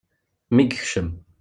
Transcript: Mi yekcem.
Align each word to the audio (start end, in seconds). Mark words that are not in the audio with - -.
Mi 0.55 0.63
yekcem. 0.63 1.09